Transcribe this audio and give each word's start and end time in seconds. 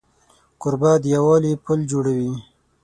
کوربه 0.61 0.91
د 1.03 1.05
یووالي 1.15 1.53
پل 1.65 1.79
جوړوي. 1.91 2.31